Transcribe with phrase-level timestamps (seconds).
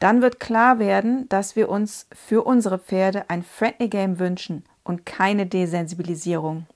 [0.00, 5.06] Dann wird klar werden, dass wir uns für unsere Pferde ein Friendly Game wünschen und
[5.06, 6.66] keine Desensibilisierung.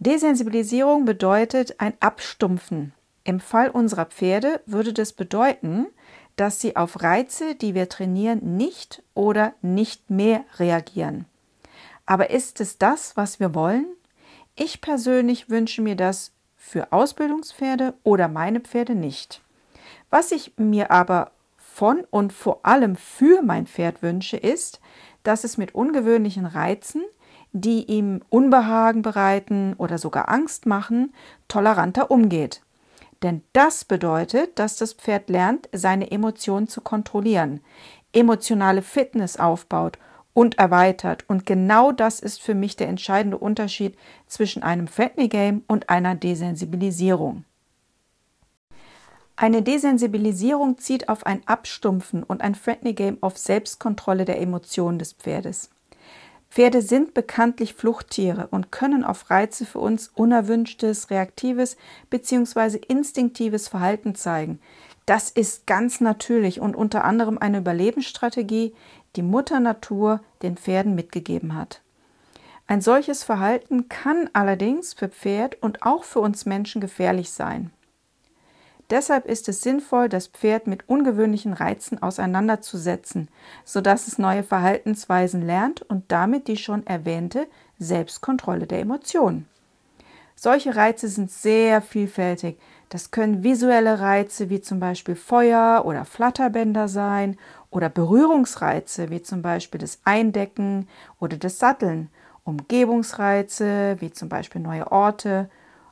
[0.00, 2.92] Desensibilisierung bedeutet ein Abstumpfen,
[3.30, 5.86] im Fall unserer Pferde würde das bedeuten,
[6.36, 11.26] dass sie auf Reize, die wir trainieren, nicht oder nicht mehr reagieren.
[12.06, 13.86] Aber ist es das, was wir wollen?
[14.56, 19.42] Ich persönlich wünsche mir das für Ausbildungspferde oder meine Pferde nicht.
[20.10, 24.80] Was ich mir aber von und vor allem für mein Pferd wünsche, ist,
[25.22, 27.04] dass es mit ungewöhnlichen Reizen,
[27.52, 31.14] die ihm Unbehagen bereiten oder sogar Angst machen,
[31.46, 32.62] toleranter umgeht.
[33.22, 37.60] Denn das bedeutet, dass das Pferd lernt, seine Emotionen zu kontrollieren,
[38.12, 39.98] emotionale Fitness aufbaut
[40.32, 41.24] und erweitert.
[41.28, 46.14] Und genau das ist für mich der entscheidende Unterschied zwischen einem Friendly Game und einer
[46.14, 47.44] Desensibilisierung.
[49.36, 55.14] Eine Desensibilisierung zieht auf ein Abstumpfen und ein Friendly Game auf Selbstkontrolle der Emotionen des
[55.14, 55.70] Pferdes.
[56.50, 61.76] Pferde sind bekanntlich Fluchttiere und können auf Reize für uns unerwünschtes, reaktives
[62.10, 62.80] bzw.
[62.88, 64.58] instinktives Verhalten zeigen.
[65.06, 68.74] Das ist ganz natürlich und unter anderem eine Überlebensstrategie,
[69.16, 71.82] die Mutter Natur den Pferden mitgegeben hat.
[72.66, 77.72] Ein solches Verhalten kann allerdings für Pferd und auch für uns Menschen gefährlich sein.
[78.90, 83.28] Deshalb ist es sinnvoll, das Pferd mit ungewöhnlichen Reizen auseinanderzusetzen,
[83.64, 87.46] sodass es neue Verhaltensweisen lernt und damit die schon erwähnte
[87.78, 89.46] Selbstkontrolle der Emotionen.
[90.34, 92.58] Solche Reize sind sehr vielfältig.
[92.88, 97.36] Das können visuelle Reize wie zum Beispiel Feuer oder Flatterbänder sein
[97.70, 100.88] oder Berührungsreize wie zum Beispiel das Eindecken
[101.20, 102.08] oder das Satteln,
[102.42, 105.50] Umgebungsreize wie zum Beispiel neue Orte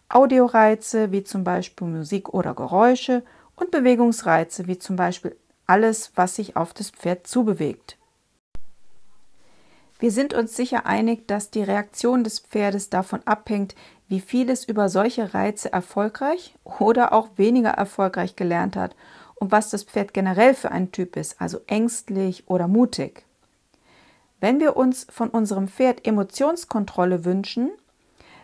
[0.08, 3.22] Audioreize wie zum Beispiel Musik oder Geräusche
[3.56, 5.36] und Bewegungsreize wie zum Beispiel
[5.66, 7.98] alles, was sich auf das Pferd zubewegt.
[9.98, 13.74] Wir sind uns sicher einig, dass die Reaktion des Pferdes davon abhängt,
[14.06, 18.94] wie viel es über solche Reize erfolgreich oder auch weniger erfolgreich gelernt hat
[19.34, 23.24] und was das Pferd generell für ein Typ ist, also ängstlich oder mutig.
[24.40, 27.70] Wenn wir uns von unserem Pferd Emotionskontrolle wünschen,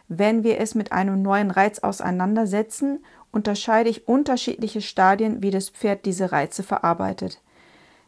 [0.08, 6.04] wenn wir es mit einem neuen Reiz auseinandersetzen, unterscheide ich unterschiedliche Stadien, wie das Pferd
[6.04, 7.40] diese Reize verarbeitet.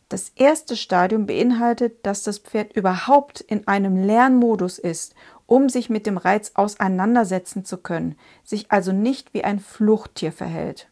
[0.08, 5.14] Das erste Stadium beinhaltet, dass das Pferd überhaupt in einem Lernmodus ist,
[5.46, 10.88] um sich mit dem Reiz auseinandersetzen zu können, sich also nicht wie ein Fluchttier verhält.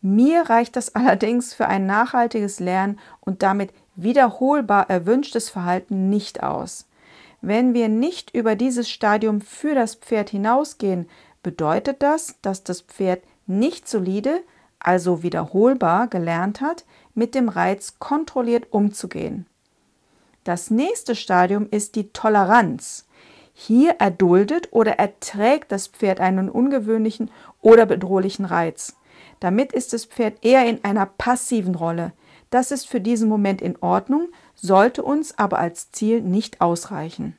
[0.00, 6.86] Mir reicht das allerdings für ein nachhaltiges Lernen und damit wiederholbar erwünschtes Verhalten nicht aus.
[7.46, 11.08] Wenn wir nicht über dieses Stadium für das Pferd hinausgehen,
[11.44, 14.40] bedeutet das, dass das Pferd nicht solide,
[14.80, 16.84] also wiederholbar gelernt hat,
[17.14, 19.46] mit dem Reiz kontrolliert umzugehen.
[20.42, 23.06] Das nächste Stadium ist die Toleranz.
[23.54, 27.30] Hier erduldet oder erträgt das Pferd einen ungewöhnlichen
[27.62, 28.96] oder bedrohlichen Reiz.
[29.38, 32.10] Damit ist das Pferd eher in einer passiven Rolle.
[32.50, 37.36] Das ist für diesen Moment in Ordnung, sollte uns aber als Ziel nicht ausreichen.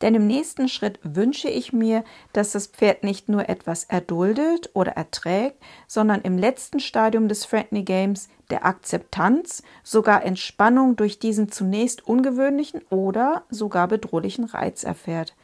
[0.00, 4.92] Denn im nächsten Schritt wünsche ich mir, dass das Pferd nicht nur etwas erduldet oder
[4.92, 12.06] erträgt, sondern im letzten Stadium des Friendly Games der Akzeptanz sogar Entspannung durch diesen zunächst
[12.06, 15.34] ungewöhnlichen oder sogar bedrohlichen Reiz erfährt.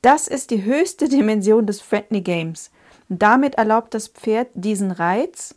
[0.00, 2.70] Das ist die höchste Dimension des Friendly Games.
[3.08, 5.54] Damit erlaubt das Pferd diesen Reiz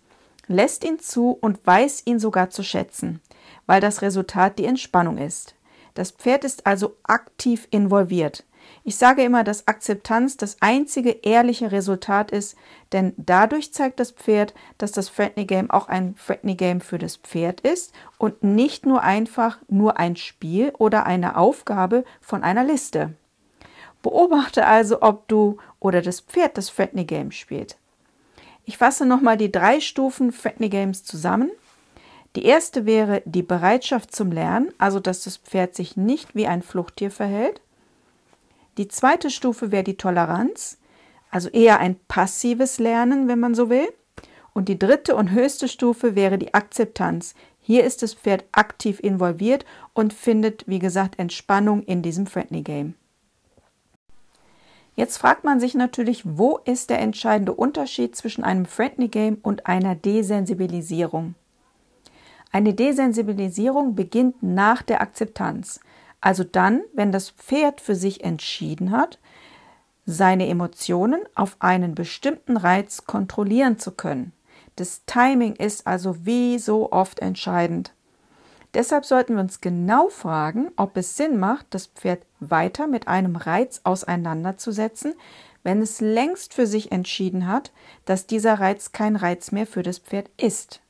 [0.47, 3.21] lässt ihn zu und weiß ihn sogar zu schätzen,
[3.65, 5.55] weil das Resultat die Entspannung ist.
[5.93, 8.43] Das Pferd ist also aktiv involviert.
[8.83, 12.55] Ich sage immer, dass Akzeptanz das einzige ehrliche Resultat ist,
[12.91, 17.17] denn dadurch zeigt das Pferd, dass das Friendly Game auch ein Friendly Game für das
[17.17, 23.13] Pferd ist und nicht nur einfach nur ein Spiel oder eine Aufgabe von einer Liste.
[24.01, 27.77] Beobachte also, ob du oder das Pferd das Friendly Game spielt.
[28.65, 31.51] Ich fasse nochmal die drei Stufen Friendly Games zusammen.
[32.35, 36.63] Die erste wäre die Bereitschaft zum Lernen, also dass das Pferd sich nicht wie ein
[36.63, 37.61] Fluchttier verhält.
[38.77, 40.77] Die zweite Stufe wäre die Toleranz,
[41.31, 43.87] also eher ein passives Lernen, wenn man so will.
[44.53, 47.35] Und die dritte und höchste Stufe wäre die Akzeptanz.
[47.61, 52.95] Hier ist das Pferd aktiv involviert und findet, wie gesagt, Entspannung in diesem Friendly Game.
[54.95, 59.65] Jetzt fragt man sich natürlich, wo ist der entscheidende Unterschied zwischen einem Friendly Game und
[59.65, 61.35] einer Desensibilisierung?
[62.51, 65.81] Eine Desensibilisierung beginnt nach der Akzeptanz.
[66.21, 69.19] Also dann, wenn das Pferd für sich entschieden hat,
[70.05, 74.31] seine Emotionen auf einen bestimmten Reiz kontrollieren zu können.
[74.77, 77.94] Das Timing ist also wie so oft entscheidend.
[78.75, 83.37] Deshalb sollten wir uns genau fragen, ob es Sinn macht, das Pferd weiter mit einem
[83.37, 85.13] Reiz auseinanderzusetzen,
[85.63, 87.71] wenn es längst für sich entschieden hat,
[88.03, 90.81] dass dieser Reiz kein Reiz mehr für das Pferd ist.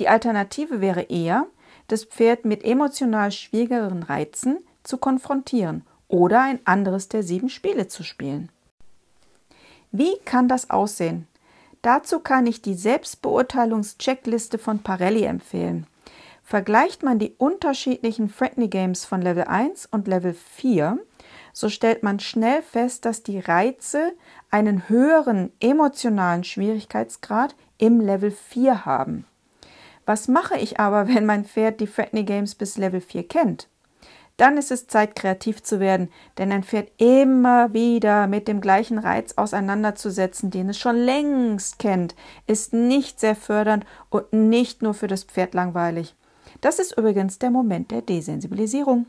[0.00, 1.46] Die Alternative wäre eher,
[1.86, 8.02] das Pferd mit emotional schwierigeren Reizen zu konfrontieren oder ein anderes der sieben Spiele zu
[8.02, 8.50] spielen.
[9.92, 11.28] Wie kann das aussehen?
[11.80, 15.86] Dazu kann ich die Selbstbeurteilungscheckliste von Parelli empfehlen.
[16.48, 20.98] Vergleicht man die unterschiedlichen Friendly Games von Level 1 und Level 4,
[21.52, 24.14] so stellt man schnell fest, dass die Reize
[24.50, 29.26] einen höheren emotionalen Schwierigkeitsgrad im Level 4 haben.
[30.06, 33.68] Was mache ich aber, wenn mein Pferd die Friendly Games bis Level 4 kennt?
[34.38, 38.96] Dann ist es Zeit, kreativ zu werden, denn ein Pferd immer wieder mit dem gleichen
[38.96, 42.14] Reiz auseinanderzusetzen, den es schon längst kennt,
[42.46, 46.14] ist nicht sehr fördernd und nicht nur für das Pferd langweilig.
[46.60, 49.06] Das ist übrigens der Moment der Desensibilisierung.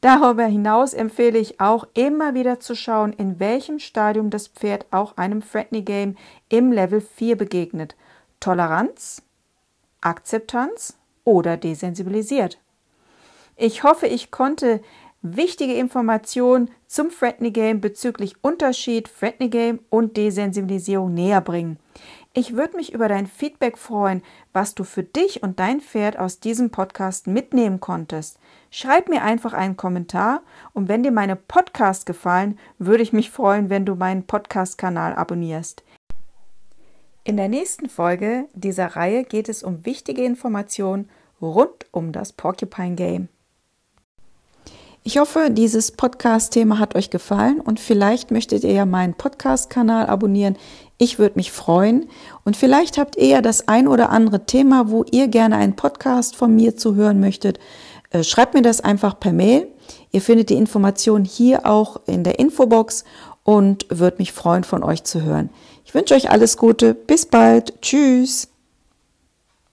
[0.00, 5.16] Darüber hinaus empfehle ich auch immer wieder zu schauen, in welchem Stadium das Pferd auch
[5.16, 6.16] einem Friendly Game
[6.48, 7.94] im Level 4 begegnet.
[8.40, 9.22] Toleranz,
[10.00, 12.58] Akzeptanz oder desensibilisiert.
[13.56, 14.80] Ich hoffe, ich konnte
[15.22, 21.78] wichtige Informationen zum Friendly Game bezüglich Unterschied Friendly Game und Desensibilisierung näher bringen.
[22.34, 24.22] Ich würde mich über dein Feedback freuen,
[24.52, 28.38] was du für dich und dein Pferd aus diesem Podcast mitnehmen konntest.
[28.70, 30.42] Schreib mir einfach einen Kommentar
[30.72, 35.84] und wenn dir meine Podcast gefallen, würde ich mich freuen, wenn du meinen Podcast-Kanal abonnierst.
[37.24, 41.08] In der nächsten Folge dieser Reihe geht es um wichtige Informationen
[41.40, 43.28] rund um das Porcupine Game.
[45.04, 50.56] Ich hoffe, dieses Podcast-Thema hat euch gefallen und vielleicht möchtet ihr ja meinen Podcast-Kanal abonnieren.
[50.96, 52.08] Ich würde mich freuen.
[52.44, 56.36] Und vielleicht habt ihr ja das ein oder andere Thema, wo ihr gerne einen Podcast
[56.36, 57.58] von mir zu hören möchtet.
[58.10, 59.66] Äh, schreibt mir das einfach per Mail.
[60.12, 63.02] Ihr findet die Informationen hier auch in der Infobox
[63.42, 65.50] und würde mich freuen, von euch zu hören.
[65.84, 66.94] Ich wünsche euch alles Gute.
[66.94, 67.82] Bis bald.
[67.82, 68.51] Tschüss.